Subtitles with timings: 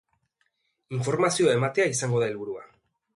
[0.99, 2.65] Informazioa ematea izango da helburua.